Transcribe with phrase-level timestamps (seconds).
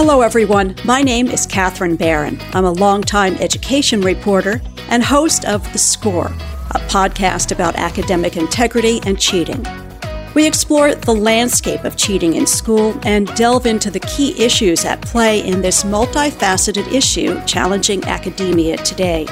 [0.00, 0.76] Hello, everyone.
[0.84, 2.38] My name is Catherine Barron.
[2.52, 4.60] I'm a longtime education reporter
[4.90, 6.28] and host of The Score,
[6.70, 9.66] a podcast about academic integrity and cheating.
[10.36, 15.02] We explore the landscape of cheating in school and delve into the key issues at
[15.02, 19.26] play in this multifaceted issue challenging academia today.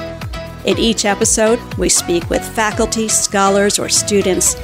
[0.65, 4.55] In each episode, we speak with faculty, scholars, or students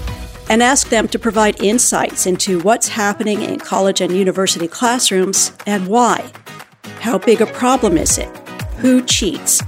[0.50, 5.88] and ask them to provide insights into what's happening in college and university classrooms and
[5.88, 6.32] why.
[7.00, 8.30] How big a problem is it?
[8.78, 9.62] Who cheats?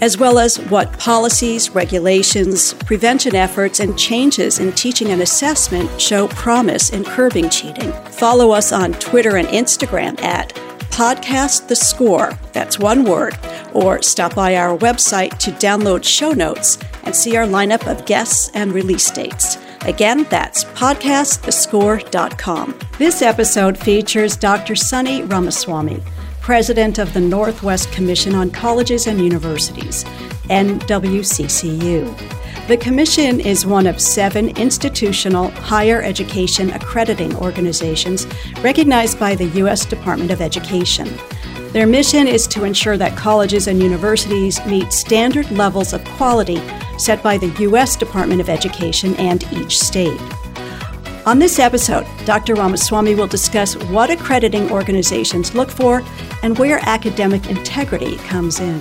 [0.00, 6.28] As well as what policies, regulations, prevention efforts, and changes in teaching and assessment show
[6.28, 7.92] promise in curbing cheating.
[8.10, 10.52] Follow us on Twitter and Instagram at
[10.90, 13.36] Podcast The Score, that's one word,
[13.72, 18.50] or stop by our website to download show notes and see our lineup of guests
[18.54, 19.58] and release dates.
[19.84, 22.78] Again, that's podcastthescore.com.
[22.96, 24.74] This episode features Dr.
[24.74, 26.02] Sonny Ramaswamy,
[26.40, 30.04] president of the Northwest Commission on Colleges and Universities,
[30.44, 32.40] NWCCU.
[32.66, 38.26] The Commission is one of seven institutional higher education accrediting organizations
[38.62, 39.84] recognized by the U.S.
[39.84, 41.10] Department of Education.
[41.72, 46.56] Their mission is to ensure that colleges and universities meet standard levels of quality
[46.98, 47.96] set by the U.S.
[47.96, 50.20] Department of Education and each state.
[51.26, 52.54] On this episode, Dr.
[52.54, 56.02] Ramaswamy will discuss what accrediting organizations look for
[56.42, 58.78] and where academic integrity comes in.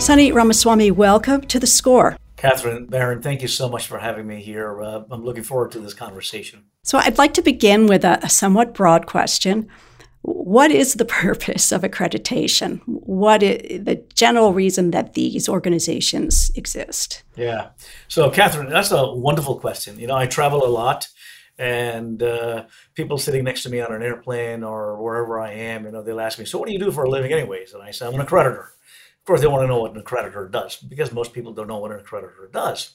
[0.00, 2.16] Sonny Ramaswamy, welcome to the score.
[2.36, 4.82] Catherine Barron, thank you so much for having me here.
[4.82, 6.64] Uh, I'm looking forward to this conversation.
[6.82, 9.68] So, I'd like to begin with a, a somewhat broad question
[10.22, 12.80] what is the purpose of accreditation?
[12.86, 17.24] What is the general reason that these organizations exist?
[17.36, 17.70] Yeah.
[18.08, 19.98] So, Catherine, that's a wonderful question.
[19.98, 21.08] You know, I travel a lot,
[21.58, 25.90] and uh, people sitting next to me on an airplane or wherever I am, you
[25.90, 27.90] know, they'll ask me, "So, what do you do for a living, anyways?" And I
[27.90, 31.12] say, "I'm an accreditor." Of course, they want to know what an accreditor does because
[31.12, 32.94] most people don't know what an accreditor does.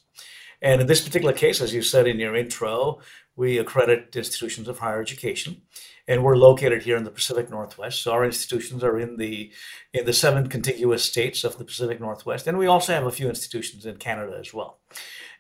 [0.62, 3.00] And in this particular case, as you said in your intro,
[3.36, 5.62] we accredit institutions of higher education
[6.08, 8.02] and we're located here in the Pacific Northwest.
[8.02, 9.52] So our institutions are in the
[9.98, 13.30] in the seven contiguous states of the Pacific Northwest, and we also have a few
[13.30, 14.80] institutions in Canada as well.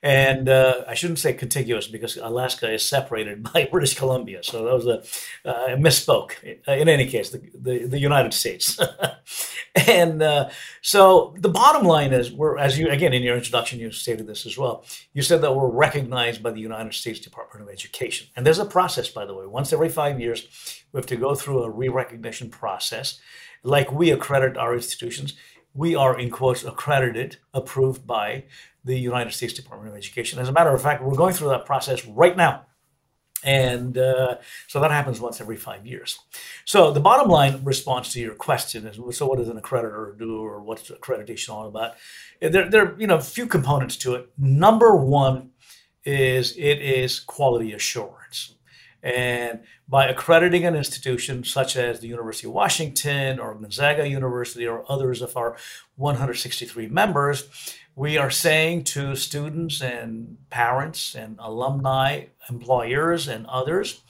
[0.03, 4.43] And uh, I shouldn't say contiguous because Alaska is separated by British Columbia.
[4.43, 6.33] So that was a uh, misspoke.
[6.67, 8.79] In any case, the, the, the United States.
[9.87, 10.49] and uh,
[10.81, 14.45] so the bottom line is, we're as you again in your introduction you stated this
[14.45, 14.85] as well.
[15.13, 18.65] You said that we're recognized by the United States Department of Education, and there's a
[18.65, 19.45] process, by the way.
[19.45, 20.47] Once every five years,
[20.91, 23.19] we have to go through a re-recognition process,
[23.63, 25.33] like we accredit our institutions
[25.77, 28.45] we are in quotes accredited, approved by
[28.83, 30.39] the United States Department of Education.
[30.39, 32.65] As a matter of fact, we're going through that process right now.
[33.43, 36.19] And uh, so that happens once every five years.
[36.65, 40.41] So the bottom line response to your question is: so what does an accreditor do,
[40.41, 41.93] or what's accreditation all about?
[42.41, 44.31] There, there are you know a few components to it.
[44.39, 45.51] Number one
[46.03, 48.26] is it is quality assurance.
[49.07, 54.83] And by accrediting an institution such as the University of Washington or Gonzaga University or
[54.91, 55.55] others of our
[55.95, 57.47] 163 members,
[57.95, 64.01] we are saying to students and parents and alumni, employers, and others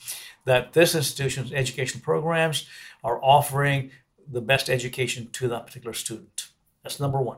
[0.45, 2.65] that this institution's education programs
[3.03, 3.91] are offering
[4.27, 6.47] the best education to that particular student.
[6.81, 7.37] That's number one.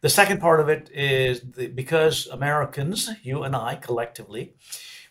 [0.00, 4.54] The second part of it is the, because Americans, you and I collectively,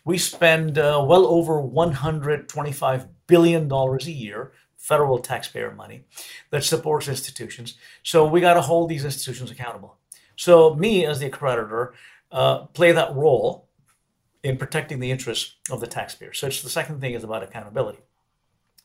[0.06, 6.04] we spend uh, well over $125 billion a year, federal taxpayer money,
[6.50, 7.74] that supports institutions.
[8.04, 9.96] So we got to hold these institutions accountable.
[10.36, 11.92] So, me as the accreditor
[12.30, 13.68] uh, play that role
[14.42, 16.34] in protecting the interests of the taxpayer.
[16.34, 18.00] So, it's the second thing is about accountability.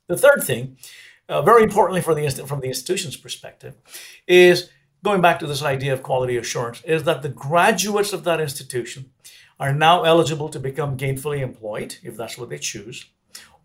[0.08, 0.78] The third thing,
[1.30, 3.76] uh, very importantly for the from the institution's perspective,
[4.28, 4.70] is
[5.04, 9.12] going back to this idea of quality assurance, is that the graduates of that institution
[9.62, 13.06] are now eligible to become gainfully employed if that's what they choose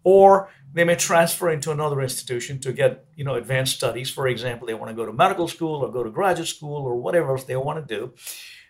[0.06, 4.08] or they may transfer into another institution to get you know advanced studies.
[4.08, 6.94] For example they want to go to medical school or go to graduate school or
[6.94, 8.14] whatever else they want to do.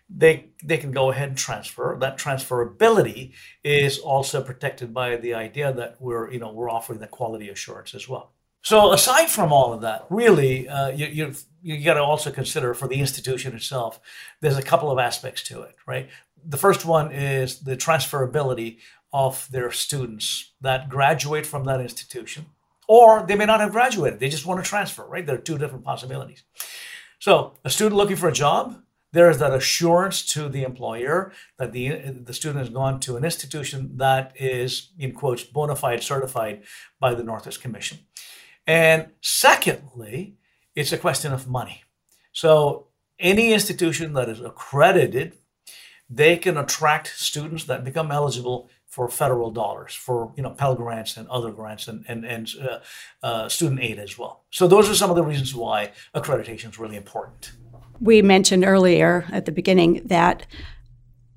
[0.09, 1.95] They they can go ahead and transfer.
[1.99, 3.33] That transferability
[3.63, 7.93] is also protected by the idea that we're you know we're offering the quality assurance
[7.93, 8.33] as well.
[8.63, 12.73] So aside from all of that really uh, you, you you got to also consider
[12.73, 13.99] for the institution itself
[14.41, 16.09] there's a couple of aspects to it right
[16.45, 18.77] the first one is the transferability
[19.13, 22.47] of their students that graduate from that institution,
[22.87, 24.19] or they may not have graduated.
[24.19, 25.25] They just want to transfer, right?
[25.25, 26.43] There are two different possibilities.
[27.19, 28.81] So, a student looking for a job,
[29.13, 33.23] there is that assurance to the employer that the, the student has gone to an
[33.23, 36.63] institution that is, in quotes, bona fide certified
[36.99, 37.99] by the Northwest Commission.
[38.67, 40.35] And secondly,
[40.75, 41.83] it's a question of money.
[42.33, 42.87] So
[43.17, 45.37] any institution that is accredited,
[46.09, 51.17] they can attract students that become eligible for federal dollars, for you know Pell grants
[51.17, 52.79] and other grants and and, and uh,
[53.21, 54.43] uh, student aid as well.
[54.49, 57.51] So those are some of the reasons why accreditation is really important.
[57.99, 60.45] We mentioned earlier at the beginning that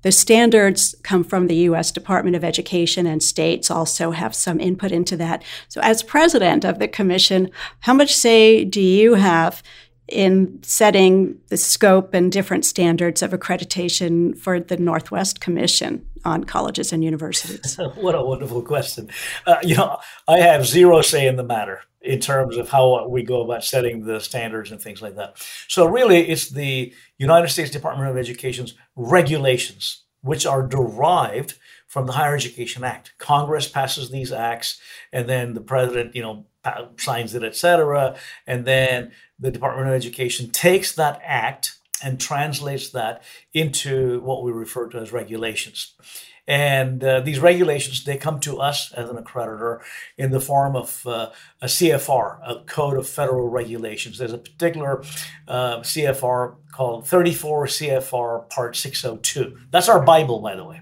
[0.03, 1.91] the standards come from the U.S.
[1.91, 5.43] Department of Education, and states also have some input into that.
[5.67, 7.51] So, as president of the commission,
[7.81, 9.61] how much say do you have
[10.11, 16.93] in setting the scope and different standards of accreditation for the Northwest Commission on colleges
[16.93, 17.79] and universities?
[17.95, 19.09] what a wonderful question.
[19.45, 23.23] Uh, you know, I have zero say in the matter in terms of how we
[23.23, 25.35] go about setting the standards and things like that.
[25.67, 31.55] So, really, it's the United States Department of Education's regulations, which are derived
[31.87, 33.13] from the Higher Education Act.
[33.17, 34.79] Congress passes these acts,
[35.11, 36.45] and then the president, you know,
[36.97, 38.15] signs it, etc.
[38.45, 43.23] And then the Department of Education takes that act and translates that
[43.53, 45.93] into what we refer to as regulations.
[46.47, 49.79] And uh, these regulations, they come to us as an accreditor
[50.17, 51.29] in the form of uh,
[51.61, 54.17] a CFR, a Code of Federal Regulations.
[54.17, 55.03] There's a particular
[55.47, 59.57] uh, CFR called 34 CFR Part 602.
[59.69, 60.81] That's our Bible, by the way.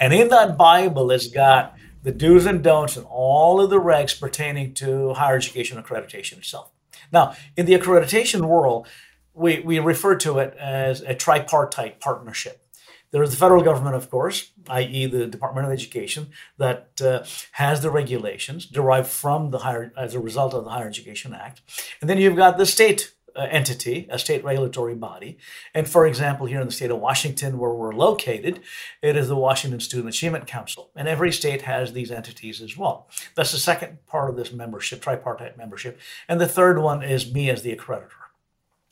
[0.00, 1.77] And in that Bible, it's got
[2.08, 6.70] the do's and don'ts and all of the regs pertaining to higher education accreditation itself.
[7.12, 8.88] Now, in the accreditation world,
[9.34, 12.64] we, we refer to it as a tripartite partnership.
[13.10, 17.82] There is the federal government, of course, i.e., the Department of Education, that uh, has
[17.82, 21.60] the regulations derived from the higher, as a result of the Higher Education Act,
[22.00, 25.38] and then you've got the state Uh, entity, a state regulatory body.
[25.72, 28.58] And for example, here in the state of Washington, where we're located,
[29.00, 30.90] it is the Washington Student Achievement Council.
[30.96, 33.06] And every state has these entities as well.
[33.36, 36.00] That's the second part of this membership, tripartite membership.
[36.28, 38.22] And the third one is me as the accreditor.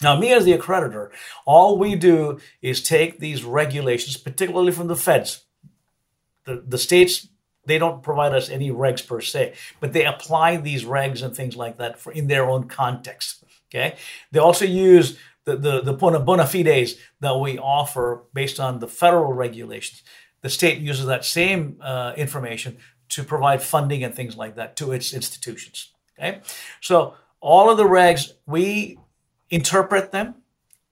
[0.01, 1.11] Now, me as the accreditor,
[1.45, 5.45] all we do is take these regulations, particularly from the feds.
[6.45, 7.27] The, the states,
[7.65, 11.57] they don't provide us any regs per se, but they apply these regs and things
[11.57, 13.43] like that for in their own context.
[13.77, 13.97] Okay.
[14.33, 19.33] They also use the, the, the bona fides that we offer based on the federal
[19.33, 20.03] regulations.
[20.41, 22.79] The state uses that same uh, information
[23.11, 25.93] to provide funding and things like that to its institutions.
[26.19, 26.41] Okay.
[26.81, 28.99] So all of the regs, we
[29.51, 30.37] interpret them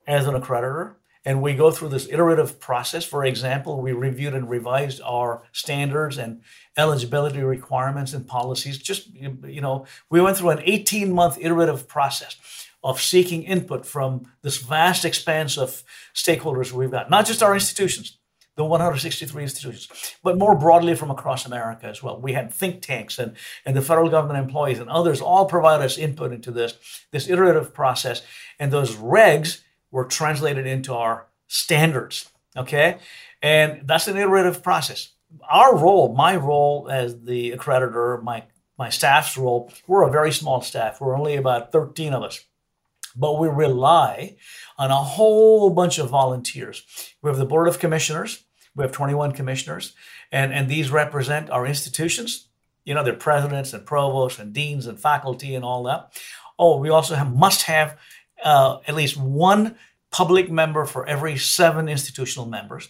[0.07, 0.95] as an accreditor
[1.25, 3.03] and we go through this iterative process.
[3.03, 6.41] For example, we reviewed and revised our standards and
[6.77, 8.77] eligibility requirements and policies.
[8.77, 12.37] Just, you know, we went through an 18 month iterative process
[12.85, 15.83] of seeking input from this vast expanse of
[16.13, 18.19] stakeholders we've got, not just our institutions,
[18.55, 19.89] the 163 institutions,
[20.21, 22.21] but more broadly from across America as well.
[22.21, 23.35] We had think tanks and,
[23.65, 26.77] and the federal government employees and others all provide us input into this,
[27.11, 28.21] this iterative process.
[28.59, 32.29] And those regs were translated into our standards.
[32.55, 32.99] Okay.
[33.41, 35.09] And that's an iterative process.
[35.49, 38.43] Our role, my role as the accreditor, my,
[38.77, 41.01] my staff's role, we're a very small staff.
[41.01, 42.45] We're only about 13 of us
[43.15, 44.35] but we rely
[44.77, 46.83] on a whole bunch of volunteers.
[47.21, 48.43] We have the Board of Commissioners,
[48.75, 49.93] we have 21 commissioners,
[50.31, 52.49] and, and these represent our institutions.
[52.83, 56.11] You know, their presidents and provosts and deans and faculty and all that.
[56.59, 57.97] Oh, we also have must have
[58.43, 59.75] uh, at least one
[60.11, 62.89] public member for every seven institutional members.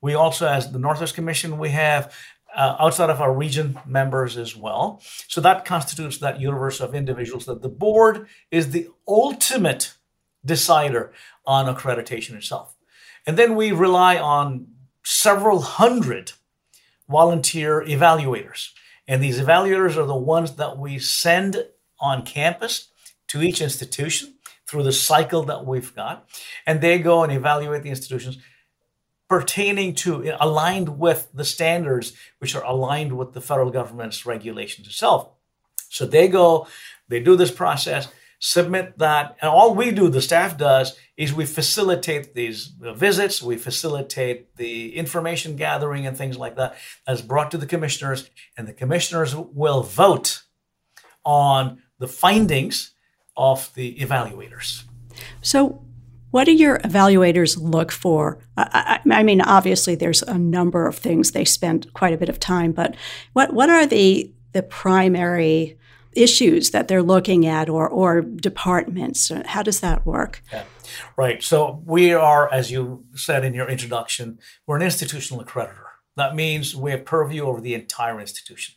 [0.00, 2.14] We also, as the Northwest Commission, we have
[2.56, 5.00] uh, outside of our region members as well.
[5.28, 9.94] So that constitutes that universe of individuals that the board is the ultimate
[10.44, 11.12] decider
[11.44, 12.74] on accreditation itself.
[13.26, 14.68] And then we rely on
[15.04, 16.32] several hundred
[17.08, 18.70] volunteer evaluators.
[19.06, 21.64] And these evaluators are the ones that we send
[22.00, 22.88] on campus
[23.28, 24.34] to each institution
[24.66, 26.28] through the cycle that we've got.
[26.66, 28.38] And they go and evaluate the institutions
[29.28, 35.30] pertaining to aligned with the standards which are aligned with the federal government's regulations itself.
[35.88, 36.66] So they go
[37.08, 41.46] they do this process submit that and all we do the staff does is we
[41.46, 47.56] facilitate these visits we facilitate the information gathering and things like that as brought to
[47.56, 50.42] the commissioners and the commissioners will vote
[51.24, 52.92] on the findings
[53.36, 54.84] of the evaluators.
[55.42, 55.82] So
[56.30, 58.38] what do your evaluators look for?
[58.56, 62.28] I, I, I, mean, obviously, there's a number of things they spend quite a bit
[62.28, 62.94] of time, but
[63.32, 65.78] what what are the the primary
[66.12, 69.30] issues that they're looking at, or or departments?
[69.46, 70.42] How does that work?
[70.52, 70.64] Yeah.
[71.16, 71.42] Right.
[71.42, 75.84] So we are, as you said in your introduction, we're an institutional accreditor.
[76.16, 78.74] That means we have purview over the entire institution.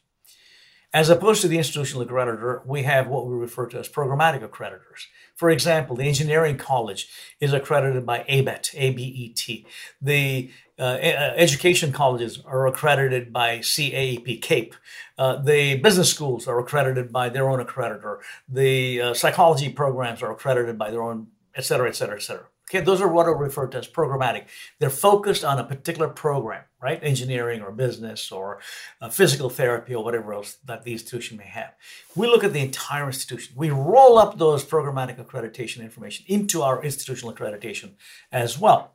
[0.92, 5.06] As opposed to the institutional accreditor, we have what we refer to as programmatic accreditors.
[5.36, 7.08] For example, the engineering college
[7.40, 9.68] is accredited by ABET, A-B-E-T.
[10.02, 14.74] The uh, uh, education colleges are accredited by CAEP, CAPE.
[15.18, 18.18] Uh, the business schools are accredited by their own accreditor.
[18.48, 22.46] The uh, psychology programs are accredited by their own, et cetera, et cetera, et cetera.
[22.70, 24.46] Okay, those are what are referred to as programmatic.
[24.78, 27.00] They're focused on a particular program, right?
[27.04, 28.60] Engineering or business or
[29.02, 31.74] uh, physical therapy or whatever else that the institution may have.
[32.16, 33.56] We look at the entire institution.
[33.58, 37.94] We roll up those programmatic accreditation information into our institutional accreditation
[38.32, 38.94] as well.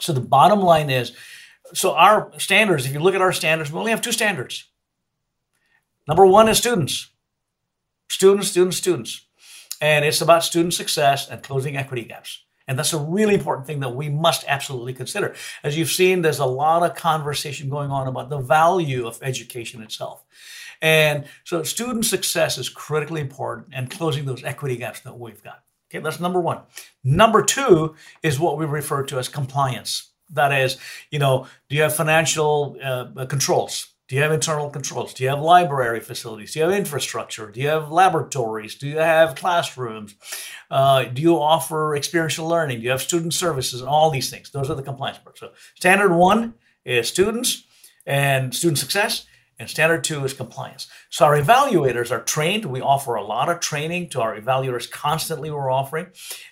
[0.00, 1.12] So the bottom line is,
[1.74, 4.68] so our standards, if you look at our standards, we only have two standards.
[6.06, 7.10] Number one is students.
[8.08, 9.26] Students, students, students.
[9.80, 12.44] And it's about student success and closing equity gaps.
[12.68, 15.34] And that's a really important thing that we must absolutely consider.
[15.64, 19.82] As you've seen, there's a lot of conversation going on about the value of education
[19.82, 20.24] itself.
[20.80, 25.64] And so student success is critically important and closing those equity gaps that we've got.
[25.90, 26.60] Okay, that's number one.
[27.02, 30.10] Number two is what we refer to as compliance.
[30.30, 30.76] That is,
[31.10, 33.94] you know, do you have financial uh, controls?
[34.08, 35.12] Do you have internal controls?
[35.12, 36.54] Do you have library facilities?
[36.54, 37.50] Do you have infrastructure?
[37.50, 38.74] Do you have laboratories?
[38.74, 40.14] Do you have classrooms?
[40.70, 42.78] Uh, do you offer experiential learning?
[42.78, 43.82] Do you have student services?
[43.82, 44.50] And all these things.
[44.50, 45.40] Those are the compliance parts.
[45.40, 46.54] So standard one
[46.86, 47.64] is students
[48.06, 49.26] and student success.
[49.58, 50.86] And standard two is compliance.
[51.10, 52.64] So our evaluators are trained.
[52.64, 56.06] We offer a lot of training to our evaluators constantly we're offering.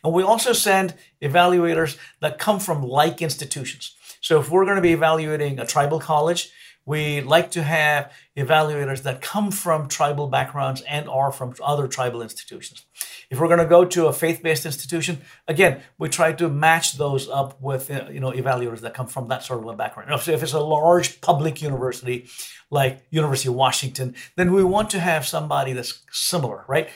[0.05, 3.95] And we also send evaluators that come from like institutions.
[4.21, 6.51] So if we're going to be evaluating a tribal college,
[6.87, 12.23] we like to have evaluators that come from tribal backgrounds and are from other tribal
[12.23, 12.87] institutions.
[13.29, 17.29] If we're going to go to a faith-based institution, again, we try to match those
[17.29, 20.21] up with uh, you know evaluators that come from that sort of a background.
[20.23, 22.29] So if it's a large public university
[22.71, 26.89] like University of Washington, then we want to have somebody that's similar, right?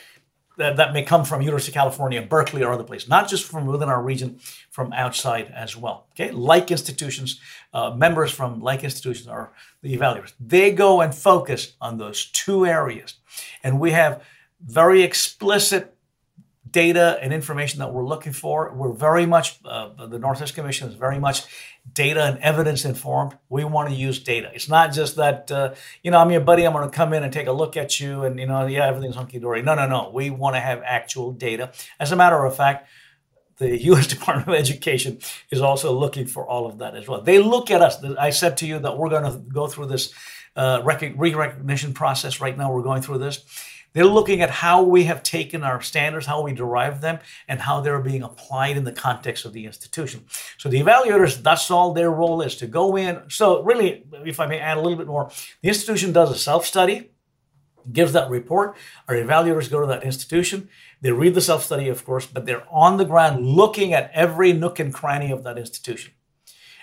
[0.61, 3.65] That, that may come from University of California, Berkeley, or other places, not just from
[3.65, 4.39] within our region,
[4.69, 6.05] from outside as well.
[6.11, 7.39] Okay, like institutions,
[7.73, 9.51] uh, members from like institutions are
[9.81, 10.33] the evaluators.
[10.39, 13.15] They go and focus on those two areas,
[13.63, 14.23] and we have
[14.63, 15.95] very explicit
[16.71, 18.73] data and information that we're looking for.
[18.73, 21.43] We're very much, uh, the Northwest Commission is very much
[21.93, 23.37] data and evidence informed.
[23.49, 24.51] We want to use data.
[24.53, 25.73] It's not just that, uh,
[26.03, 27.99] you know, I'm your buddy, I'm going to come in and take a look at
[27.99, 29.61] you and, you know, yeah, everything's hunky dory.
[29.61, 30.11] No, no, no.
[30.13, 31.71] We want to have actual data.
[31.99, 32.87] As a matter of fact,
[33.57, 34.07] the U.S.
[34.07, 37.21] Department of Education is also looking for all of that as well.
[37.21, 38.03] They look at us.
[38.03, 40.13] I said to you that we're going to go through this
[40.55, 42.71] uh, re-recognition process right now.
[42.71, 43.43] We're going through this
[43.93, 47.81] they're looking at how we have taken our standards, how we derive them, and how
[47.81, 50.25] they're being applied in the context of the institution.
[50.57, 53.29] So the evaluators, that's all their role is to go in.
[53.29, 55.31] So really, if I may add a little bit more,
[55.61, 57.11] the institution does a self-study,
[57.91, 58.77] gives that report.
[59.07, 60.69] Our evaluators go to that institution.
[61.01, 64.79] They read the self-study, of course, but they're on the ground looking at every nook
[64.79, 66.13] and cranny of that institution.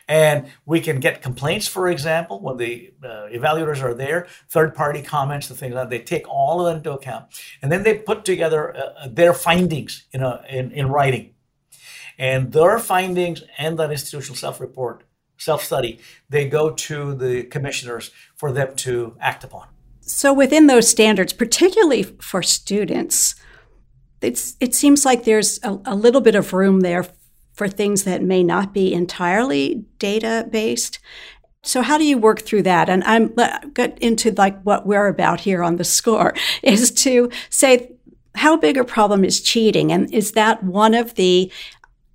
[0.09, 5.03] And we can get complaints, for example, when the uh, evaluators are there, third party
[5.03, 5.91] comments, the things that.
[5.91, 7.27] They take all of that into account.
[7.61, 11.35] And then they put together uh, uh, their findings in, a, in, in writing.
[12.19, 15.05] And their findings and that institutional self report,
[15.37, 16.01] self study,
[16.31, 19.69] they go to the commissioners for them to act upon.
[20.01, 23.35] So, within those standards, particularly for students,
[24.21, 27.05] it's, it seems like there's a, a little bit of room there
[27.59, 31.01] for things that may not be entirely data based.
[31.65, 32.89] So how do you work through that?
[32.89, 33.35] And I'm
[33.75, 37.91] get into like what we're about here on the score is to say
[38.37, 39.91] how big a problem is cheating?
[39.91, 41.51] And is that one of the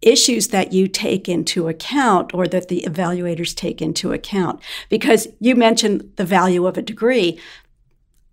[0.02, 4.62] issues that you take into account or that the evaluators take into account?
[4.88, 7.38] Because you mentioned the value of a degree.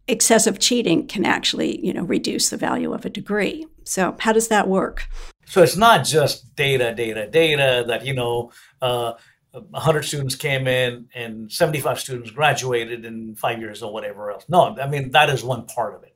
[0.07, 3.67] Excessive cheating can actually you know reduce the value of a degree.
[3.83, 5.09] So how does that work
[5.51, 9.15] so it's not just data, data, data that, you know, uh,
[9.51, 14.45] 100 students came in and 75 students graduated in five years or whatever else.
[14.49, 16.15] No, I mean, that is one part of it.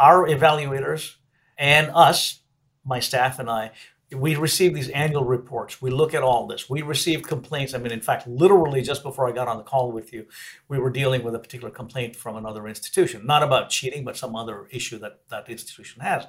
[0.00, 1.14] Our evaluators
[1.58, 2.40] and us,
[2.84, 3.70] my staff and I,
[4.10, 5.80] we receive these annual reports.
[5.80, 6.68] We look at all this.
[6.68, 7.72] We receive complaints.
[7.72, 10.26] I mean, in fact, literally just before I got on the call with you,
[10.68, 14.34] we were dealing with a particular complaint from another institution, not about cheating, but some
[14.34, 16.26] other issue that that institution has.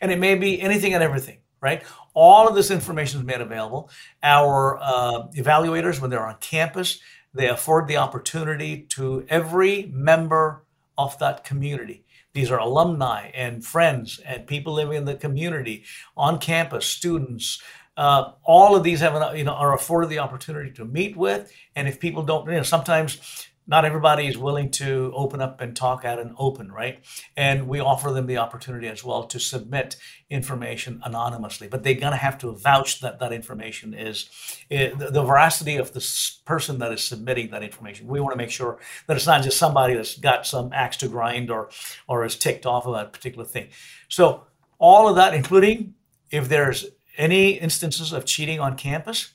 [0.00, 1.82] And it may be anything and everything right?
[2.14, 3.90] All of this information is made available.
[4.22, 7.00] Our uh, evaluators, when they're on campus,
[7.34, 10.64] they afford the opportunity to every member
[10.96, 12.04] of that community.
[12.34, 15.84] These are alumni and friends and people living in the community
[16.16, 17.62] on campus, students.
[17.96, 21.52] Uh, all of these have, you know, are afforded the opportunity to meet with.
[21.74, 25.76] And if people don't, you know, sometimes not everybody is willing to open up and
[25.76, 27.04] talk out in open, right?
[27.36, 29.96] And we offer them the opportunity as well to submit
[30.30, 34.30] information anonymously, but they're going to have to vouch that that information is
[34.70, 36.04] eh, the veracity of the
[36.46, 38.08] person that is submitting that information.
[38.08, 41.08] We want to make sure that it's not just somebody that's got some axe to
[41.08, 41.68] grind or
[42.08, 43.68] or is ticked off about a particular thing.
[44.08, 44.44] So
[44.78, 45.94] all of that, including
[46.30, 46.86] if there's
[47.18, 49.34] any instances of cheating on campus,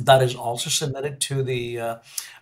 [0.00, 1.96] that is also submitted to the uh,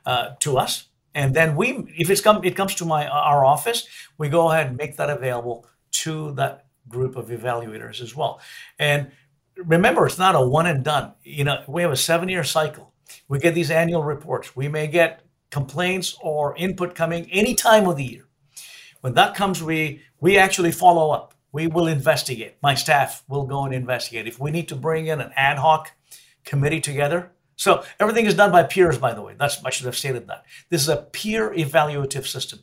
[0.06, 3.44] uh, to us and then we if it's come it comes to my uh, our
[3.44, 3.86] office
[4.18, 8.40] we go ahead and make that available to that group of evaluators as well.
[8.78, 9.10] And
[9.56, 11.12] remember it's not a one and done.
[11.22, 12.92] You know we have a seven year cycle.
[13.28, 14.54] We get these annual reports.
[14.54, 18.26] We may get complaints or input coming any time of the year.
[19.00, 21.34] When that comes we we actually follow up.
[21.52, 22.56] We will investigate.
[22.62, 24.28] My staff will go and investigate.
[24.28, 25.92] If we need to bring in an ad hoc
[26.44, 29.34] committee together so everything is done by peers, by the way.
[29.38, 30.46] That's I should have stated that.
[30.70, 32.60] This is a peer evaluative system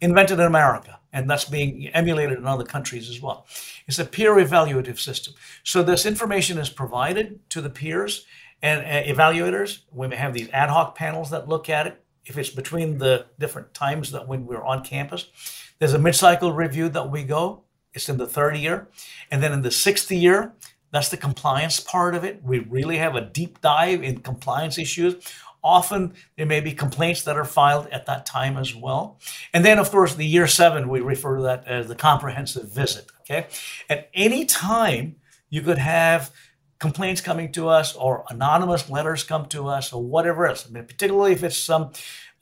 [0.00, 3.46] invented in America, and that's being emulated in other countries as well.
[3.86, 5.34] It's a peer evaluative system.
[5.62, 8.26] So this information is provided to the peers
[8.60, 9.82] and uh, evaluators.
[9.92, 12.02] We may have these ad hoc panels that look at it.
[12.24, 15.30] If it's between the different times that when we're on campus,
[15.78, 17.62] there's a mid-cycle review that we go.
[17.94, 18.88] It's in the third year,
[19.30, 20.54] and then in the sixth year,
[20.96, 22.42] that's the compliance part of it.
[22.42, 25.14] We really have a deep dive in compliance issues.
[25.62, 29.18] Often there may be complaints that are filed at that time as well.
[29.52, 33.10] And then, of course, the year seven, we refer to that as the comprehensive visit.
[33.20, 33.46] Okay.
[33.90, 35.16] At any time,
[35.50, 36.30] you could have
[36.78, 40.66] complaints coming to us or anonymous letters come to us or whatever else.
[40.66, 41.92] I mean, particularly if it's some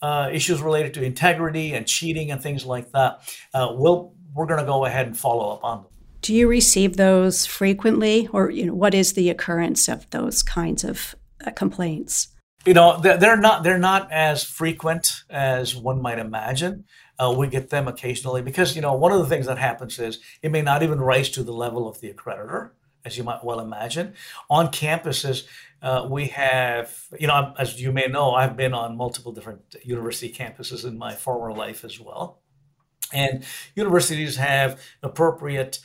[0.01, 3.21] uh, issues related to integrity and cheating and things like that,
[3.53, 5.91] uh, we'll, we're going to go ahead and follow up on them.
[6.25, 10.83] Do you receive those frequently, or you know, what is the occurrence of those kinds
[10.83, 11.15] of
[11.47, 12.29] uh, complaints?
[12.65, 16.87] You know, they're not they're not as frequent as one might imagine.
[17.19, 20.19] Uh, we get them occasionally because you know one of the things that happens is
[20.41, 22.71] it may not even rise to the level of the accreditor,
[23.05, 24.15] as you might well imagine.
[24.49, 25.47] On campuses,
[25.83, 30.33] uh, we have you know as you may know, I've been on multiple different university
[30.33, 32.41] campuses in my former life as well,
[33.13, 35.81] and universities have appropriate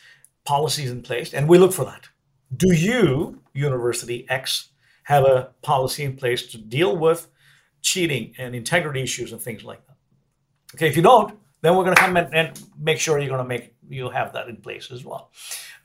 [0.46, 2.10] policies in place, and we look for that.
[2.56, 4.70] Do you, University X,
[5.04, 7.28] have a policy in place to deal with
[7.82, 9.98] cheating and integrity issues and things like that?
[10.76, 13.48] Okay, if you don't, then we're going to come and make sure you're going to
[13.48, 15.32] make you have that in place as well.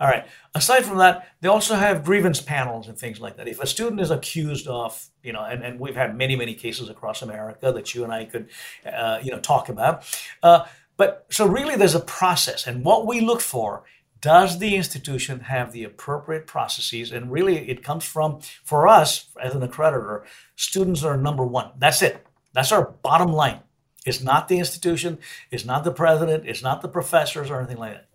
[0.00, 0.26] All right.
[0.54, 3.48] Aside from that, they also have grievance panels and things like that.
[3.48, 6.88] If a student is accused of, you know, and, and we've had many, many cases
[6.88, 8.50] across America that you and I could,
[8.84, 10.04] uh, you know, talk about.
[10.42, 10.64] Uh,
[10.96, 13.84] but so really, there's a process, and what we look for
[14.24, 17.12] does the institution have the appropriate processes?
[17.12, 20.24] And really, it comes from, for us as an accreditor,
[20.56, 21.72] students are number one.
[21.76, 22.26] That's it.
[22.54, 23.60] That's our bottom line.
[24.06, 25.18] It's not the institution,
[25.50, 28.08] it's not the president, it's not the professors or anything like that.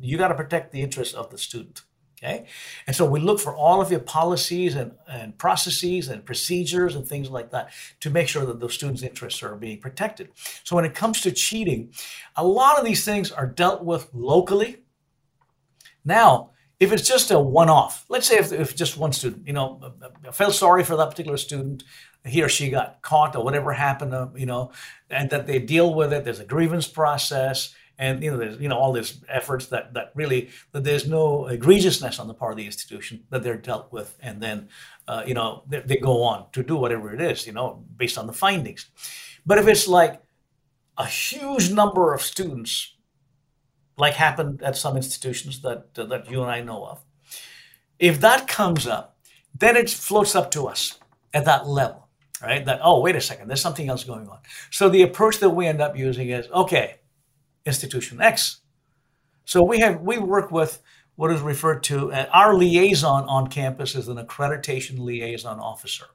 [0.00, 1.82] You got to protect the interests of the student.
[2.18, 2.46] Okay?
[2.88, 7.06] And so we look for all of your policies and, and processes and procedures and
[7.06, 10.30] things like that to make sure that those students' interests are being protected.
[10.64, 11.92] So when it comes to cheating,
[12.34, 14.78] a lot of these things are dealt with locally
[16.06, 19.80] now, if it's just a one-off, let's say if, if just one student, you know,
[20.32, 21.84] felt sorry for that particular student,
[22.24, 24.72] he or she got caught or whatever happened, uh, you know,
[25.10, 26.24] and that they deal with it.
[26.24, 30.12] There's a grievance process, and you know, there's you know all these efforts that that
[30.14, 34.16] really that there's no egregiousness on the part of the institution that they're dealt with,
[34.20, 34.68] and then
[35.08, 38.18] uh, you know they, they go on to do whatever it is, you know, based
[38.18, 38.86] on the findings.
[39.46, 40.20] But if it's like
[40.98, 42.95] a huge number of students
[43.96, 47.04] like happened at some institutions that uh, that you and I know of.
[47.98, 49.16] If that comes up,
[49.58, 50.98] then it floats up to us
[51.32, 52.08] at that level,
[52.42, 52.64] right?
[52.64, 54.38] That oh, wait a second, there's something else going on.
[54.70, 56.96] So the approach that we end up using is okay,
[57.64, 58.60] institution X.
[59.44, 60.82] So we have we work with
[61.14, 66.06] what is referred to uh, our liaison on campus is an accreditation liaison officer.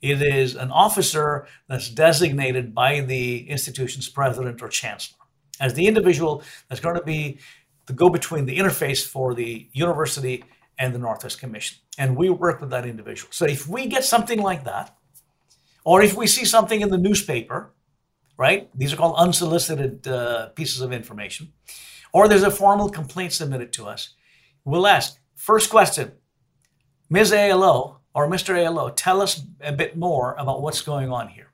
[0.00, 5.21] It is an officer that's designated by the institution's president or chancellor
[5.62, 7.38] as the individual that's going to be
[7.86, 10.44] the go between the interface for the university
[10.78, 11.78] and the Northwest Commission.
[11.96, 13.30] And we work with that individual.
[13.32, 14.94] So if we get something like that,
[15.84, 17.70] or if we see something in the newspaper,
[18.36, 18.68] right?
[18.74, 21.52] These are called unsolicited uh, pieces of information,
[22.12, 24.14] or there's a formal complaint submitted to us,
[24.64, 26.12] we'll ask first question
[27.08, 27.32] Ms.
[27.32, 28.56] ALO or Mr.
[28.66, 31.51] ALO, tell us a bit more about what's going on here.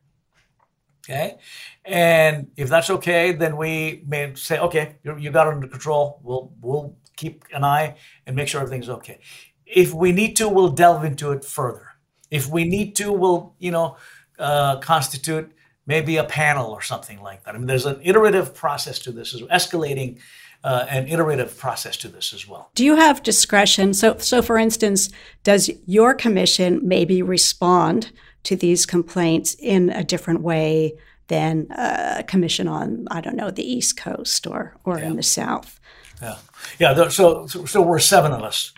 [1.09, 1.39] Okay.
[1.87, 6.21] And if that's okay, then we may say, okay, you got it under control.
[6.23, 9.21] We'll, we'll keep an eye and make sure everything's okay.
[9.65, 11.89] If we need to, we'll delve into it further.
[12.31, 13.97] If we need to, we'll, you know,
[14.39, 15.51] uh, constitute
[15.87, 17.55] maybe a panel or something like that.
[17.55, 20.21] I mean, there's an iterative process to this, is escalating
[20.63, 22.71] uh, an iterative process to this as well.
[22.75, 23.95] Do you have discretion?
[23.95, 25.09] So, so for instance,
[25.43, 28.13] does your commission maybe respond
[28.49, 30.95] to these complaints in a different way
[31.27, 35.07] than a commission on, I don't know, the East Coast or or yeah.
[35.07, 35.79] in the South?
[36.23, 36.39] Yeah,
[36.79, 37.09] yeah.
[37.09, 38.73] So, so we're seven of us.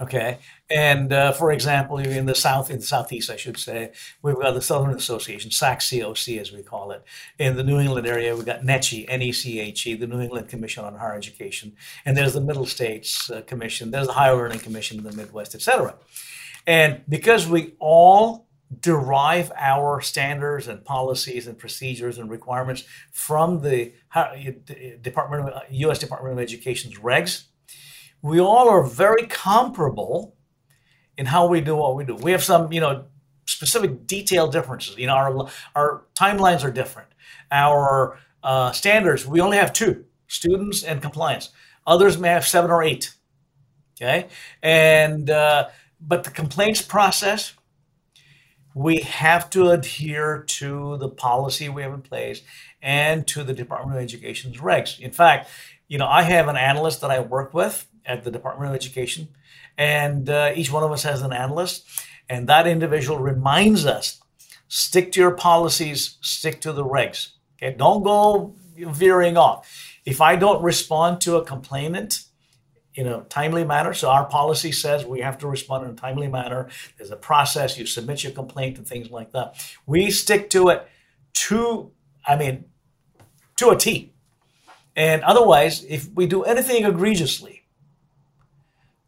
[0.00, 0.38] Okay,
[0.70, 4.54] and uh, for example, in the south, in the southeast, I should say, we've got
[4.54, 7.04] the Southern Association, SACSCOC as we call it.
[7.38, 11.16] In the New England area, we've got NECHE, N-E-C-H-E, the New England Commission on Higher
[11.16, 15.12] Education, and there's the Middle States uh, Commission, there's the Higher Learning Commission in the
[15.12, 15.96] Midwest, etc.
[16.66, 18.46] And because we all
[18.78, 23.92] derive our standards and policies and procedures and requirements from the
[25.02, 25.98] Department of U.S.
[25.98, 27.44] Department of Education's regs,
[28.22, 30.36] we all are very comparable
[31.16, 32.14] in how we do what we do.
[32.14, 33.06] We have some, you know,
[33.46, 34.96] specific detail differences.
[34.96, 37.08] You know, our our timelines are different.
[37.50, 41.50] Our uh, standards, we only have two: students and compliance.
[41.86, 43.14] Others may have seven or eight.
[44.00, 44.28] Okay,
[44.62, 45.68] and uh,
[46.00, 47.52] but the complaints process,
[48.74, 52.42] we have to adhere to the policy we have in place
[52.80, 54.98] and to the Department of Education's regs.
[55.00, 55.48] In fact,
[55.88, 59.28] you know, I have an analyst that I work with at the Department of Education
[59.80, 61.88] and uh, each one of us has an analyst,
[62.28, 64.20] and that individual reminds us
[64.68, 67.30] stick to your policies, stick to the regs.
[67.56, 69.98] Okay, don't go veering off.
[70.04, 72.24] If I don't respond to a complainant
[72.94, 76.28] in a timely manner, so our policy says we have to respond in a timely
[76.28, 76.68] manner.
[76.98, 77.78] There's a process.
[77.78, 79.54] You submit your complaint and things like that.
[79.86, 80.88] We stick to it
[81.34, 81.92] to,
[82.26, 82.64] I mean,
[83.56, 84.12] to a T.
[84.96, 87.62] And otherwise, if we do anything egregiously,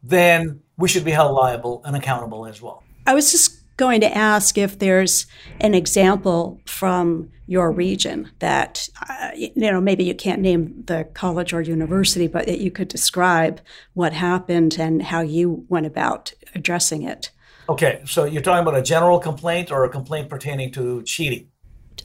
[0.01, 2.83] then we should be held liable and accountable as well.
[3.05, 5.25] I was just going to ask if there's
[5.59, 11.53] an example from your region that uh, you know maybe you can't name the college
[11.53, 13.59] or university but that you could describe
[13.93, 17.31] what happened and how you went about addressing it.
[17.67, 21.49] Okay so you're talking about a general complaint or a complaint pertaining to cheating?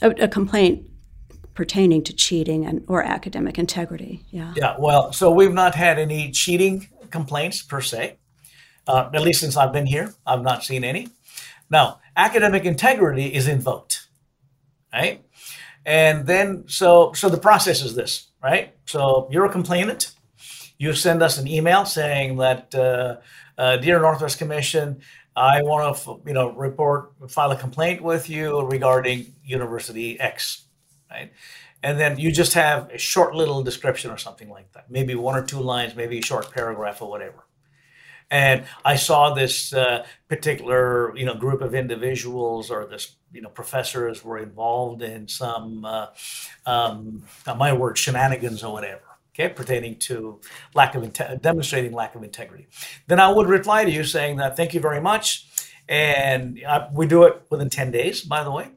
[0.02, 0.88] A, a complaint
[1.54, 4.54] pertaining to cheating and or academic integrity yeah.
[4.56, 8.16] Yeah well so we've not had any cheating complaints per se
[8.88, 11.08] uh, at least since I've been here, I've not seen any.
[11.70, 14.08] Now, academic integrity is invoked,
[14.92, 15.24] right?
[15.84, 18.74] And then, so so the process is this, right?
[18.86, 20.12] So you're a complainant.
[20.78, 23.16] You send us an email saying that, uh,
[23.56, 25.00] uh, dear Northwest Commission,
[25.34, 30.64] I want to, you know, report, file a complaint with you regarding University X,
[31.10, 31.32] right?
[31.82, 35.36] And then you just have a short little description or something like that, maybe one
[35.36, 37.44] or two lines, maybe a short paragraph or whatever.
[38.30, 43.48] And I saw this uh, particular, you know, group of individuals or this, you know,
[43.48, 46.06] professors were involved in some, uh,
[46.66, 47.24] um,
[47.56, 49.00] my word, shenanigans or whatever.
[49.34, 50.40] Okay, pertaining to
[50.74, 52.66] lack of inte- demonstrating lack of integrity,
[53.06, 55.46] then I would reply to you saying that thank you very much,
[55.88, 58.22] and uh, we do it within ten days.
[58.22, 58.70] By the way,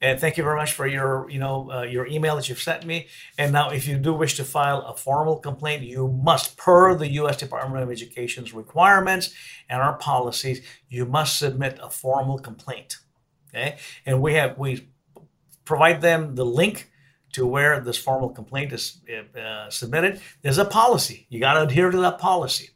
[0.00, 2.86] and thank you very much for your, you know, uh, your email that you've sent
[2.86, 3.08] me.
[3.36, 7.08] And now, if you do wish to file a formal complaint, you must, per the
[7.12, 7.36] U.S.
[7.36, 9.34] Department of Education's requirements
[9.68, 12.96] and our policies, you must submit a formal complaint.
[13.48, 14.88] Okay, and we have we
[15.64, 16.90] provide them the link
[17.32, 19.00] to where this formal complaint is
[19.36, 20.20] uh, submitted.
[20.42, 21.26] There's a policy.
[21.28, 22.70] You got to adhere to that policy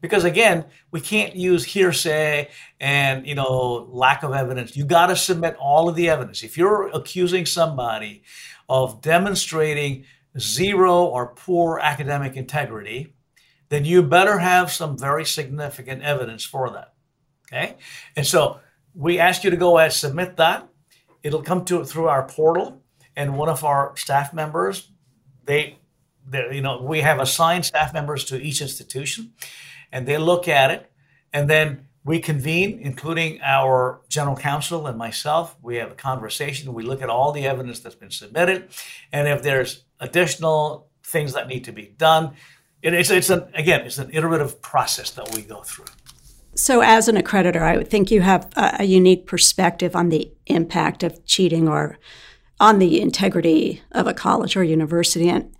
[0.00, 2.48] because again we can't use hearsay
[2.80, 4.76] and you know lack of evidence.
[4.76, 6.42] You got to submit all of the evidence.
[6.42, 8.22] If you're accusing somebody
[8.68, 10.04] of demonstrating
[10.38, 13.14] zero or poor academic integrity
[13.68, 16.94] then you better have some very significant evidence for that
[17.50, 17.76] okay?
[18.16, 18.60] And so
[18.94, 20.68] we ask you to go ahead submit that.
[21.22, 22.82] It'll come to through our portal
[23.16, 24.90] and one of our staff members
[25.44, 25.78] they
[26.32, 29.32] you know we have assigned staff members to each institution
[29.92, 30.90] and they look at it,
[31.32, 35.56] and then we convene, including our general counsel and myself.
[35.62, 36.72] We have a conversation.
[36.72, 38.68] We look at all the evidence that's been submitted,
[39.12, 42.34] and if there's additional things that need to be done,
[42.82, 45.86] it, it's it's an again it's an iterative process that we go through.
[46.54, 51.02] So, as an accreditor, I would think you have a unique perspective on the impact
[51.02, 51.98] of cheating or
[52.58, 55.28] on the integrity of a college or university.
[55.28, 55.54] And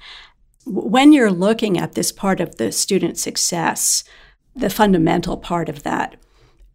[0.66, 4.04] when you're looking at this part of the student success,
[4.54, 6.16] the fundamental part of that.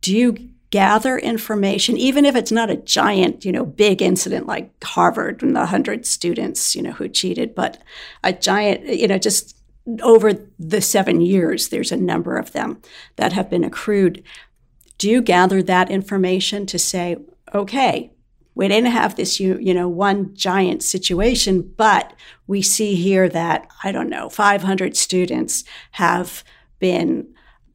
[0.02, 4.72] Do you gather information, even if it's not a giant, you know, big incident like
[4.84, 7.82] Harvard and the hundred students, you know, who cheated, but
[8.24, 9.56] a giant, you know, just
[10.02, 12.82] over the seven years, there's a number of them
[13.16, 14.24] that have been accrued.
[14.98, 17.18] Do you gather that information to say,
[17.54, 18.12] okay,
[18.56, 22.14] we didn't have this, you, you know, one giant situation, but
[22.48, 26.44] we see here that, I don't know, 500 students have
[26.80, 27.28] been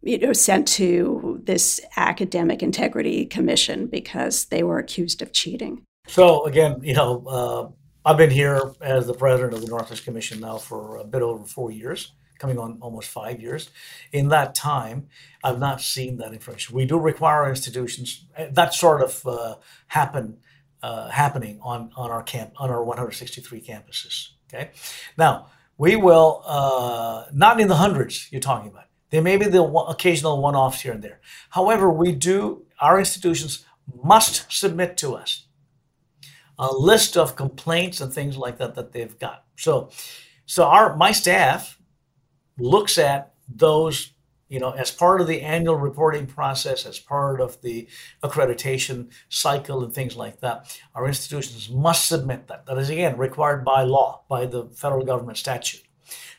[0.02, 5.82] you know, sent to this academic integrity commission because they were accused of cheating.
[6.06, 7.68] So again, you know, uh,
[8.04, 11.44] I've been here as the president of the Northwest Commission now for a bit over
[11.44, 13.68] four years, coming on almost five years.
[14.10, 15.08] In that time,
[15.44, 16.74] I've not seen that information.
[16.74, 19.56] We do require institutions that sort of uh,
[19.88, 20.38] happen
[20.82, 24.28] uh, happening on on our camp on our 163 campuses.
[24.48, 24.70] Okay,
[25.16, 25.46] now
[25.78, 28.84] we will uh, not in the hundreds you're talking about.
[29.10, 31.20] There may be the occasional one-offs here and there.
[31.50, 33.64] However, we do our institutions
[34.02, 35.46] must submit to us
[36.58, 39.44] a list of complaints and things like that that they've got.
[39.56, 39.90] So,
[40.46, 41.78] so our my staff
[42.58, 44.12] looks at those
[44.50, 47.88] you know, as part of the annual reporting process, as part of the
[48.22, 52.66] accreditation cycle and things like that, our institutions must submit that.
[52.66, 55.84] That is, again, required by law, by the federal government statute.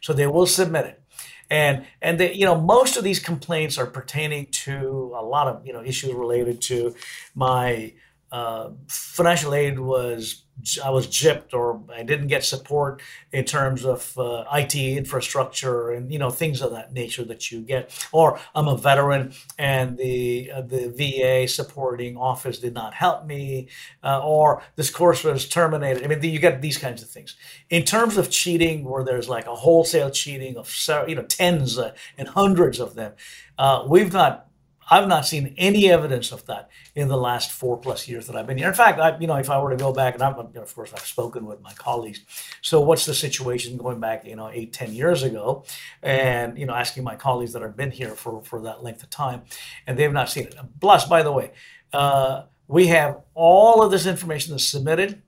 [0.01, 1.01] So they will submit it.
[1.49, 5.65] And, and they, you know, most of these complaints are pertaining to a lot of,
[5.65, 6.93] you know, issues related to
[7.33, 7.93] my
[8.31, 10.43] uh, financial aid was
[10.83, 16.11] I was gypped or I didn't get support in terms of uh, IT infrastructure and
[16.11, 17.91] you know things of that nature that you get.
[18.11, 23.69] Or I'm a veteran and the uh, the VA supporting office did not help me,
[24.03, 26.03] uh, or this course was terminated.
[26.03, 27.35] I mean, you get these kinds of things.
[27.69, 30.71] In terms of cheating, where there's like a wholesale cheating of
[31.07, 33.13] you know tens uh, and hundreds of them,
[33.57, 34.50] uh, we've not
[34.91, 38.45] I've not seen any evidence of that in the last four plus years that I've
[38.45, 38.67] been here.
[38.67, 40.91] In fact, I, you know, if I were to go back, and I'm, of course,
[40.93, 42.19] I've spoken with my colleagues.
[42.61, 45.63] So, what's the situation going back, you know, eight, ten years ago,
[46.03, 49.09] and you know, asking my colleagues that have been here for for that length of
[49.09, 49.43] time,
[49.87, 50.55] and they've not seen it.
[50.81, 51.51] Plus, by the way,
[51.93, 55.21] uh, we have all of this information that's submitted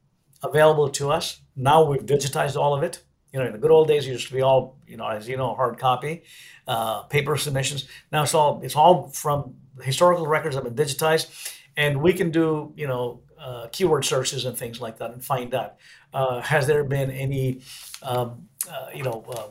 [0.43, 1.39] available to us.
[1.55, 3.01] Now we've digitized all of it.
[3.33, 5.27] You know, in the good old days, it used to be all, you know, as
[5.27, 6.23] you know, hard copy
[6.67, 7.87] uh, paper submissions.
[8.11, 12.31] Now it's all it's all from historical records that have been digitized, and we can
[12.31, 15.75] do you know uh, keyword searches and things like that and find out
[16.13, 17.61] uh, has there been any
[18.01, 19.47] um, uh, you know uh,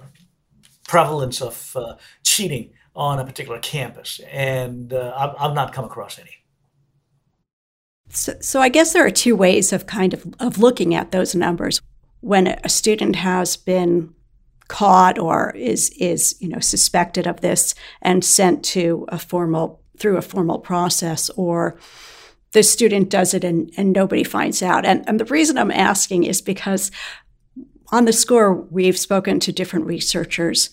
[0.89, 6.31] prevalence of uh, cheating on a particular campus, and I've, I've not come across any.
[8.11, 11.35] So, so I guess there are two ways of kind of, of looking at those
[11.35, 11.81] numbers.
[12.23, 14.15] When a student has been
[14.69, 20.17] caught or is is you know suspected of this and sent to a formal through
[20.17, 21.79] a formal process or
[22.53, 24.85] the student does it and, and nobody finds out.
[24.85, 26.91] And, and the reason I'm asking is because
[27.91, 30.71] on the score, we've spoken to different researchers,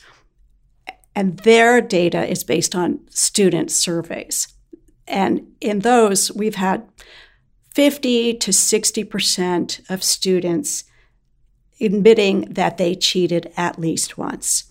[1.15, 4.47] and their data is based on student surveys.
[5.05, 6.87] And in those, we've had
[7.73, 10.85] 50 to 60% of students
[11.81, 14.65] admitting that they cheated at least once.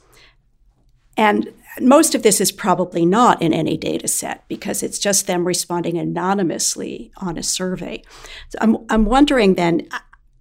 [1.17, 5.47] And most of this is probably not in any data set because it's just them
[5.47, 8.03] responding anonymously on a survey.
[8.51, 9.89] So I'm, I'm wondering then,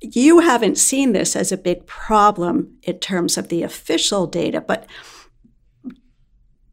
[0.01, 4.86] you haven't seen this as a big problem in terms of the official data, but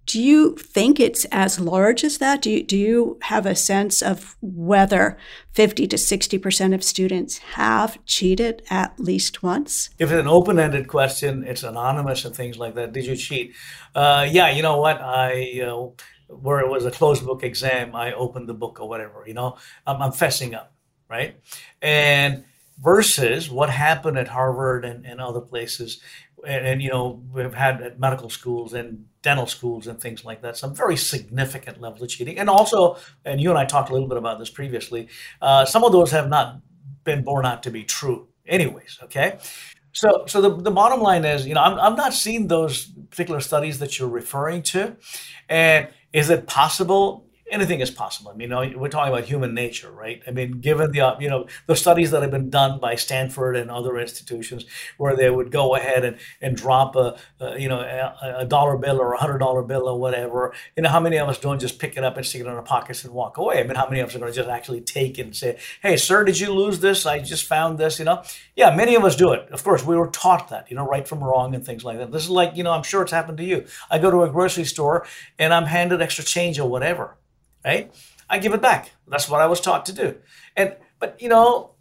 [0.07, 2.43] do you think it's as large as that?
[2.43, 5.17] Do you, do you have a sense of whether
[5.53, 9.91] 50 to 60% of students have cheated at least once?
[9.99, 12.93] If it's an open ended question, it's anonymous and things like that.
[12.93, 13.55] Did you cheat?
[13.95, 15.01] Uh, yeah, you know what?
[15.01, 15.61] I.
[15.61, 15.89] Uh,
[16.29, 19.57] where it was a closed book exam, I opened the book or whatever, you know,
[19.87, 20.73] I'm, I'm fessing up,
[21.09, 21.37] right?
[21.83, 22.45] And
[22.83, 26.01] versus what happened at Harvard and, and other places
[26.47, 30.43] and, and, you know we've had at medical schools and dental schools and things like
[30.43, 32.39] that some very significant levels of cheating.
[32.39, 35.09] And also and you and i talked a little bit about this previously
[35.41, 36.61] uh, some of those have not
[37.05, 39.39] been borne out to be true anyways okay?
[39.93, 43.41] So so the, the bottom line is you know I'm, I'm not seeing those particular
[43.41, 44.97] studies that you're referring to.
[45.49, 48.31] And is it possible anything is possible.
[48.31, 50.23] I mean, you know, we're talking about human nature, right?
[50.27, 53.71] I mean, given the you know the studies that have been done by Stanford and
[53.71, 54.65] other institutions,
[54.97, 58.77] where they would go ahead and, and drop a, a you know a, a, dollar
[58.77, 60.53] bill or a hundred dollar bill or whatever.
[60.77, 62.53] You know, how many of us don't just pick it up and stick it in
[62.53, 63.61] our pockets and walk away?
[63.61, 65.59] I mean, how many of us are going to just actually take it and say,
[65.83, 67.07] "Hey, sir, did you lose this?
[67.07, 68.23] I just found this." You know,
[68.57, 69.49] yeah, many of us do it.
[69.51, 72.13] Of course, we were taught that, you know, right from wrong and things like that.
[72.13, 73.65] This is like, you know, I'm sure it's happened to you.
[73.91, 75.07] I go to a grocery store
[75.39, 77.17] and I'm handed extra change or whatever
[77.65, 77.93] right?
[78.29, 78.93] I give it back.
[79.07, 80.17] That's what I was taught to do.
[80.57, 81.73] And but you know,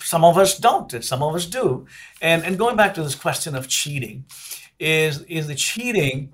[0.00, 1.86] some of us don't, and some of us do.
[2.20, 4.24] And and going back to this question of cheating,
[4.78, 6.32] is is the cheating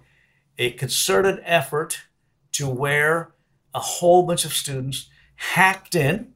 [0.59, 2.01] a concerted effort
[2.53, 3.33] to where
[3.75, 6.35] a whole bunch of students hacked in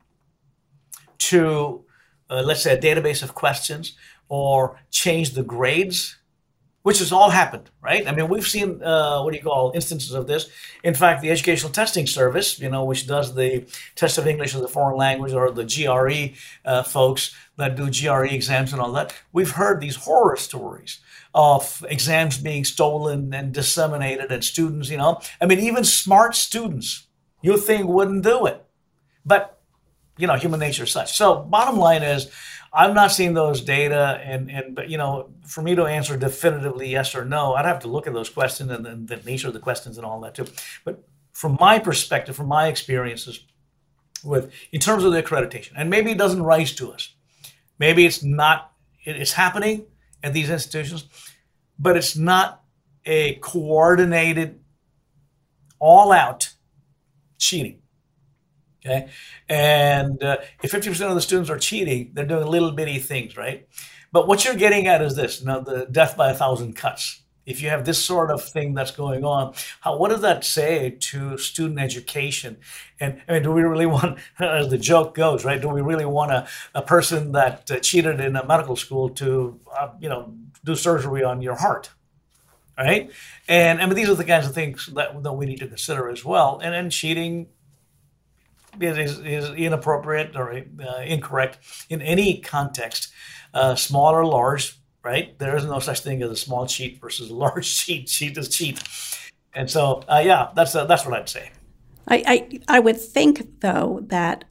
[1.19, 1.85] to
[2.33, 3.95] uh, let's say, a database of questions
[4.29, 6.17] or change the grades
[6.83, 8.07] which has all happened, right?
[8.09, 10.49] I mean, we've seen uh, what do you call instances of this.
[10.83, 13.65] In fact, the Educational Testing Service, you know, which does the
[13.95, 18.35] test of English as a foreign language, or the GRE uh, folks that do GRE
[18.35, 21.01] exams and all that, we've heard these horror stories
[21.35, 27.07] of exams being stolen and disseminated, and students, you know, I mean, even smart students,
[27.43, 28.65] you think wouldn't do it,
[29.25, 29.59] but
[30.19, 31.17] you know, human nature is such.
[31.17, 32.31] So, bottom line is
[32.75, 36.89] I've not seen those data, and and but you know, for me to answer definitively
[36.89, 39.55] yes or no, I'd have to look at those questions and, and the nature of
[39.55, 40.47] the questions and all that too.
[40.85, 43.45] But from my perspective, from my experiences,
[44.25, 47.15] with in terms of the accreditation, and maybe it doesn't rise to us,
[47.79, 48.73] maybe it's not.
[49.05, 49.87] It's happening
[50.23, 51.05] at these institutions,
[51.79, 52.63] but it's not
[53.05, 54.61] a coordinated,
[55.81, 56.55] all-out
[57.37, 57.82] cheating.
[58.85, 59.09] Okay.
[59.49, 63.69] And uh, if 50% of the students are cheating, they're doing little bitty things, right?
[64.11, 67.23] But what you're getting at is this, you know, the death by a thousand cuts.
[67.45, 70.91] If you have this sort of thing that's going on, how, what does that say
[70.91, 72.59] to student education?
[73.01, 75.61] And I mean, do we really want, as the joke goes, right?
[75.61, 79.59] Do we really want a, a person that uh, cheated in a medical school to,
[79.77, 81.91] uh, you know, do surgery on your heart?
[82.79, 83.11] Right?
[83.49, 86.09] And I mean, these are the kinds of things that, that we need to consider
[86.09, 86.59] as well.
[86.63, 87.49] And then cheating
[88.81, 91.59] is, is inappropriate or uh, incorrect
[91.89, 93.13] in any context,
[93.55, 95.39] uh, small or large, right?
[95.39, 98.07] There is no such thing as a small cheat versus a large cheat.
[98.07, 98.83] Cheat is cheat.
[99.55, 101.51] And so, uh, yeah, that's, uh, that's what I'd say.
[102.09, 104.45] I, I, I would think, though, that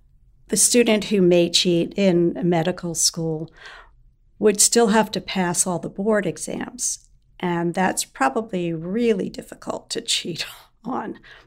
[0.49, 3.49] the student who may cheat in medical school
[4.37, 7.07] would still have to pass all the board exams.
[7.39, 10.70] And that's probably really difficult to cheat on.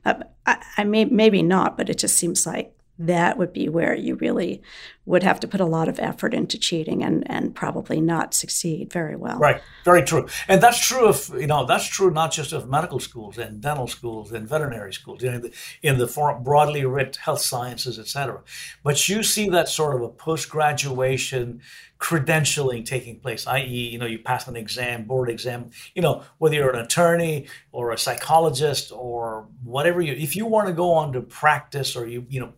[0.04, 0.14] Uh,
[0.46, 4.14] I, I may, maybe not, but it just seems like that would be where you
[4.14, 4.62] really
[5.06, 8.90] would have to put a lot of effort into cheating and, and probably not succeed
[8.92, 9.38] very well.
[9.38, 10.26] Right, very true.
[10.48, 13.86] And that's true of, you know, that's true not just of medical schools and dental
[13.86, 15.52] schools and veterinary schools, you know, in the,
[15.82, 18.40] in the broadly writ health sciences, et cetera.
[18.82, 21.60] But you see that sort of a post-graduation
[21.98, 26.54] credentialing taking place, i.e., you know, you pass an exam, board exam, you know, whether
[26.54, 31.12] you're an attorney or a psychologist or whatever you, if you want to go on
[31.12, 32.52] to practice or you, you know,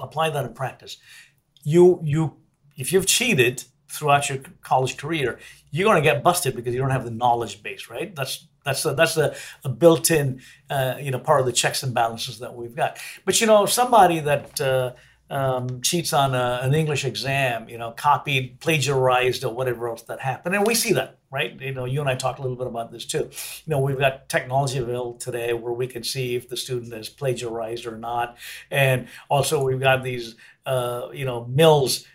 [0.00, 0.98] apply that in practice,
[1.62, 2.36] you, you,
[2.76, 5.38] if you've cheated throughout your college career,
[5.70, 8.14] you're going to get busted because you don't have the knowledge base, right?
[8.14, 11.94] That's that's a, that's a, a built-in, uh, you know, part of the checks and
[11.94, 12.98] balances that we've got.
[13.24, 14.92] But you know, somebody that uh,
[15.28, 20.20] um, cheats on a, an English exam, you know, copied, plagiarized, or whatever else that
[20.20, 20.54] happened.
[20.54, 21.60] And we see that, right?
[21.60, 23.28] You know, you and I talked a little bit about this too.
[23.64, 27.08] You know, we've got technology available today where we can see if the student has
[27.08, 28.36] plagiarized or not.
[28.70, 32.06] And also, we've got these, uh, you know, mills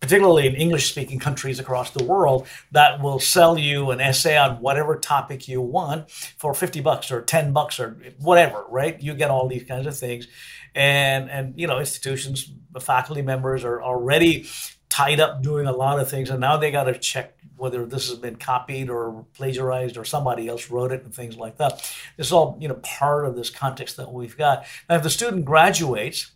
[0.00, 4.56] particularly in English speaking countries across the world, that will sell you an essay on
[4.56, 9.00] whatever topic you want for 50 bucks or 10 bucks or whatever, right?
[9.00, 10.26] You get all these kinds of things
[10.74, 14.46] and and you know institutions the faculty members are already
[14.90, 16.30] tied up doing a lot of things.
[16.30, 20.48] And now they got to check whether this has been copied or plagiarized or somebody
[20.48, 21.78] else wrote it and things like that.
[22.16, 24.64] This is all you know part of this context that we've got.
[24.88, 26.32] Now if the student graduates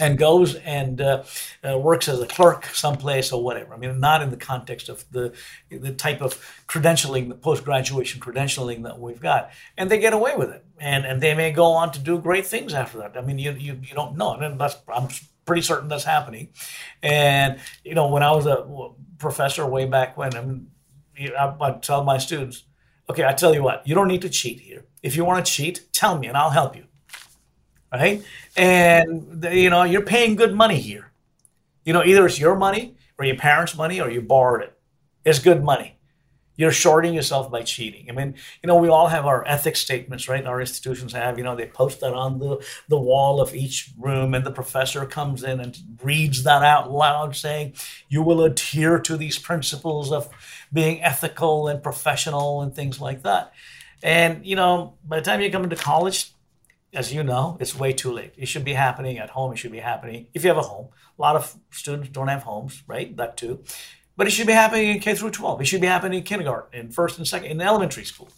[0.00, 1.22] and goes and uh,
[1.68, 3.74] uh, works as a clerk someplace or whatever.
[3.74, 5.34] I mean, not in the context of the
[5.70, 10.34] the type of credentialing, the post graduation credentialing that we've got, and they get away
[10.36, 13.16] with it, and and they may go on to do great things after that.
[13.16, 15.08] I mean, you you, you don't know, and that's I'm
[15.44, 16.48] pretty certain that's happening.
[17.02, 18.66] And you know, when I was a
[19.18, 20.70] professor way back when, I, mean,
[21.18, 22.64] I I'd tell my students,
[23.10, 24.86] okay, I tell you what, you don't need to cheat here.
[25.02, 26.86] If you want to cheat, tell me, and I'll help you
[27.92, 28.22] right?
[28.56, 31.12] And you know, you're paying good money here.
[31.84, 34.78] You know, either it's your money or your parents' money or you borrowed it.
[35.24, 35.98] It's good money.
[36.54, 38.10] You're shorting yourself by cheating.
[38.10, 40.44] I mean, you know, we all have our ethics statements, right?
[40.44, 44.34] Our institutions have, you know, they post that on the, the wall of each room,
[44.34, 47.74] and the professor comes in and reads that out loud, saying,
[48.08, 50.28] You will adhere to these principles of
[50.72, 53.52] being ethical and professional and things like that.
[54.02, 56.32] And, you know, by the time you come into college,
[56.94, 58.34] as you know, it's way too late.
[58.36, 59.52] It should be happening at home.
[59.52, 60.88] It should be happening if you have a home.
[61.18, 63.16] A lot of students don't have homes, right?
[63.16, 63.62] That too.
[64.16, 65.62] But it should be happening in K through 12.
[65.62, 68.28] It should be happening in kindergarten, in first and second, in elementary school.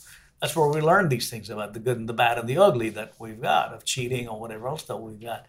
[0.40, 2.90] That's where we learn these things about the good and the bad and the ugly
[2.90, 5.46] that we've got of cheating or whatever else that we've got.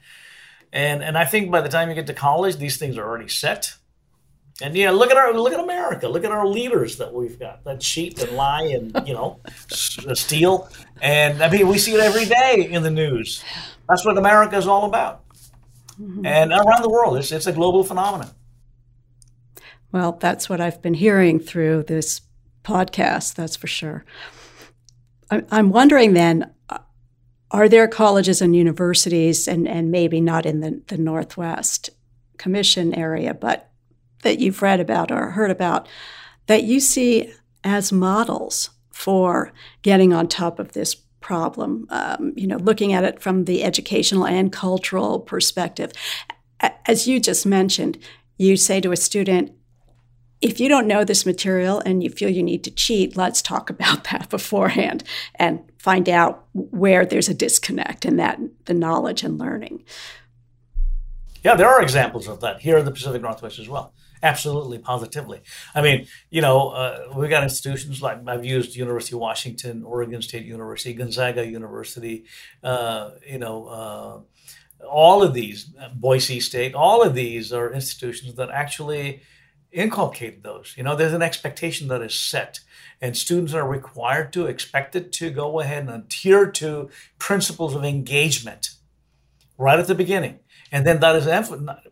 [0.73, 3.29] And and I think by the time you get to college, these things are already
[3.29, 3.75] set.
[4.61, 6.07] And yeah, look at our look at America.
[6.07, 9.39] Look at our leaders that we've got that cheat and lie and you know
[9.69, 10.69] steal.
[11.01, 13.43] And I mean, we see it every day in the news.
[13.89, 15.23] That's what America is all about.
[15.99, 16.25] Mm-hmm.
[16.25, 18.29] And around the world, it's it's a global phenomenon.
[19.91, 22.21] Well, that's what I've been hearing through this
[22.63, 24.03] podcast, that's for sure.
[25.29, 26.51] I'm wondering then
[27.51, 31.89] are there colleges and universities, and, and maybe not in the, the Northwest
[32.37, 33.71] Commission area, but
[34.25, 35.87] that you've read about or heard about,
[36.47, 37.31] that you see
[37.63, 41.87] as models for getting on top of this problem?
[41.89, 45.93] Um, you know, looking at it from the educational and cultural perspective.
[46.85, 47.97] As you just mentioned,
[48.37, 49.51] you say to a student,
[50.41, 53.69] if you don't know this material and you feel you need to cheat, let's talk
[53.69, 55.03] about that beforehand
[55.35, 59.83] and find out where there's a disconnect in that the knowledge and learning.
[61.43, 63.93] Yeah, there are examples of that here in the Pacific Northwest as well.
[64.25, 65.41] Absolutely, positively.
[65.75, 70.19] I mean, you know, uh, we've got institutions like I've used University of Washington, Oregon
[70.23, 72.25] State University, Gonzaga University,
[72.63, 78.49] uh, you know, uh, all of these, Boise State, all of these are institutions that
[78.49, 79.21] actually
[79.71, 80.73] inculcate those.
[80.75, 82.61] You know, there's an expectation that is set,
[82.99, 88.71] and students are required to, expected to go ahead and adhere to principles of engagement
[89.55, 90.39] right at the beginning.
[90.75, 91.25] And then that is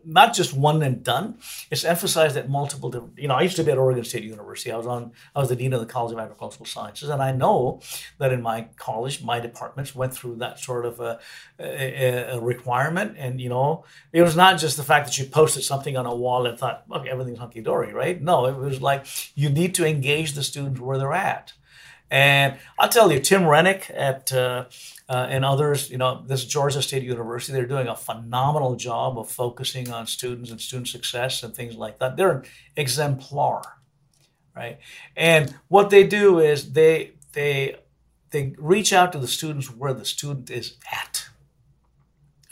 [0.04, 1.38] not just one and done.
[1.70, 3.18] It's emphasized at multiple different.
[3.18, 4.70] You know, I used to be at Oregon State University.
[4.70, 5.12] I was on.
[5.34, 7.80] I was the dean of the College of Agricultural Sciences, and I know
[8.18, 11.18] that in my college, my departments went through that sort of a,
[11.58, 13.16] a, a requirement.
[13.16, 16.14] And you know, it was not just the fact that you posted something on a
[16.14, 18.20] wall and thought, "Okay, everything's hunky dory," right?
[18.20, 21.54] No, it was like you need to engage the students where they're at.
[22.14, 24.66] And I'll tell you, Tim Renick at uh,
[25.08, 29.28] uh, and others, you know, this Georgia State University, they're doing a phenomenal job of
[29.28, 32.16] focusing on students and student success and things like that.
[32.16, 32.44] They're an
[32.76, 33.62] exemplar,
[34.54, 34.78] right?
[35.16, 37.78] And what they do is they they
[38.30, 41.26] they reach out to the students where the student is at.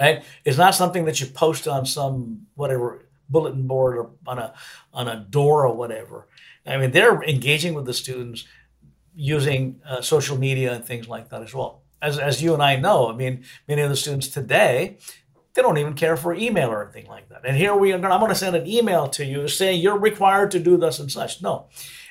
[0.00, 0.24] Right?
[0.44, 4.54] It's not something that you post on some whatever bulletin board or on a
[4.92, 6.26] on a door or whatever.
[6.66, 8.44] I mean, they're engaging with the students
[9.14, 12.76] using uh, social media and things like that as well as, as you and I
[12.76, 14.98] know, I mean, many of the students today,
[15.54, 17.42] they don't even care for email or anything like that.
[17.44, 20.50] And here we are, I'm going to send an email to you saying you're required
[20.50, 21.40] to do this and such.
[21.40, 21.68] No.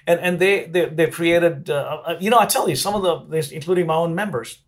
[0.08, 3.30] And, and they, they, they created, uh, uh you know, I tell you, some of
[3.30, 4.60] the, including my own members,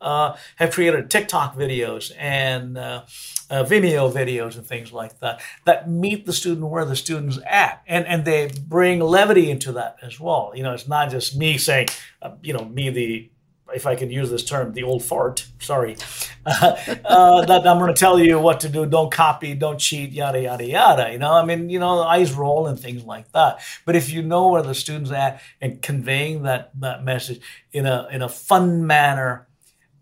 [0.00, 3.02] uh, have created TikTok videos and uh,
[3.50, 7.82] uh, Vimeo videos and things like that that meet the student where the student's at,
[7.86, 10.52] and and they bring levity into that as well.
[10.54, 11.88] You know, it's not just me saying,
[12.22, 13.30] uh, you know, me the
[13.74, 15.96] if I can use this term, the old fart, sorry,
[16.46, 18.86] uh, that I'm going to tell you what to do.
[18.86, 21.12] Don't copy, don't cheat, yada, yada, yada.
[21.12, 23.60] You know, I mean, you know, eyes roll and things like that.
[23.84, 27.40] But if you know where the student's at and conveying that, that message
[27.72, 29.46] in a, in a fun manner,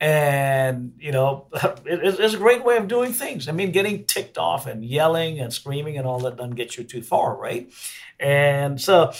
[0.00, 1.46] and you know
[1.84, 3.48] it's a great way of doing things.
[3.48, 6.84] I mean getting ticked off and yelling and screaming and all that doesn't get you
[6.84, 7.72] too far right?
[8.20, 9.12] And so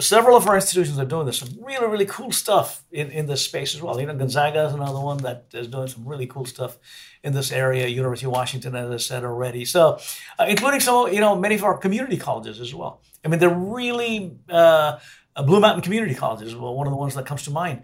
[0.00, 3.44] several of our institutions are doing this some really really cool stuff in, in this
[3.44, 4.00] space as well.
[4.00, 6.78] You know gonzaga is another one that is doing some really cool stuff
[7.22, 9.64] in this area university of washington as i said already.
[9.64, 9.98] So
[10.38, 13.02] uh, including some you know many of our community colleges as well.
[13.24, 14.98] I mean they're really uh,
[15.42, 17.82] Blue Mountain Community College is one of the ones that comes to mind.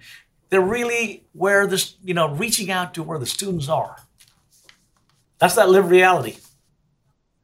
[0.50, 3.96] They're really where this, you know, reaching out to where the students are.
[5.38, 6.36] That's that lived reality.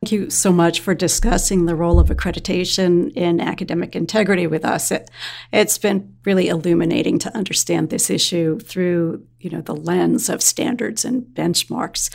[0.03, 4.93] Thank you so much for discussing the role of accreditation in academic integrity with us.
[4.93, 5.11] It,
[5.53, 11.05] has been really illuminating to understand this issue through, you know, the lens of standards
[11.05, 12.13] and benchmarks.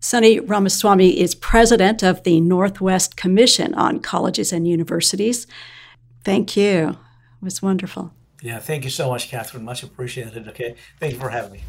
[0.00, 5.46] Sonny Ramaswamy is president of the Northwest Commission on Colleges and Universities.
[6.24, 6.88] Thank you.
[6.88, 6.96] It
[7.42, 8.12] was wonderful.
[8.42, 9.64] Yeah, thank you so much, Catherine.
[9.64, 10.46] Much appreciated.
[10.48, 10.74] Okay.
[11.00, 11.62] Thank you for having me.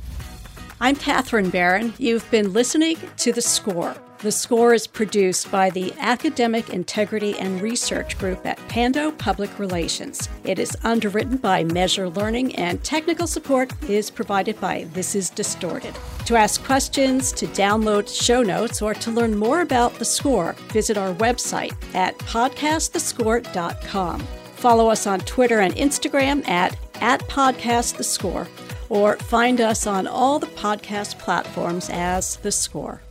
[0.81, 1.93] I'm Catherine Barron.
[1.97, 3.93] You've been listening to The Score.
[4.19, 10.27] The Score is produced by the Academic Integrity and Research Group at Pando Public Relations.
[10.43, 15.95] It is underwritten by Measure Learning, and technical support is provided by This Is Distorted.
[16.25, 20.97] To ask questions, to download show notes, or to learn more about The Score, visit
[20.97, 24.27] our website at podcastthescore.com.
[24.59, 28.45] Follow us on Twitter and Instagram at, at Podcast The Score,
[28.89, 33.01] or find us on all the podcast platforms as The Score.